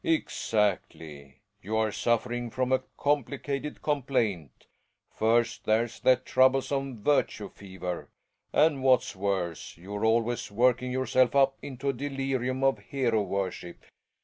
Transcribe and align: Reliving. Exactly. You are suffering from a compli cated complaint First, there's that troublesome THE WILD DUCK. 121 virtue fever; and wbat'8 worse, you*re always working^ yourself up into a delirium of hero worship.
Reliving. 0.03 0.23
Exactly. 0.23 1.41
You 1.61 1.77
are 1.77 1.91
suffering 1.91 2.49
from 2.49 2.71
a 2.71 2.79
compli 2.97 3.37
cated 3.39 3.83
complaint 3.83 4.65
First, 5.13 5.65
there's 5.65 5.99
that 5.99 6.25
troublesome 6.25 7.03
THE 7.03 7.07
WILD 7.07 7.27
DUCK. 7.27 7.39
121 7.53 7.77
virtue 7.77 8.05
fever; 8.09 8.09
and 8.51 8.79
wbat'8 8.83 9.15
worse, 9.15 9.77
you*re 9.77 10.07
always 10.07 10.49
working^ 10.49 10.91
yourself 10.91 11.35
up 11.35 11.55
into 11.61 11.89
a 11.89 11.93
delirium 11.93 12.63
of 12.63 12.79
hero 12.79 13.21
worship. 13.21 13.77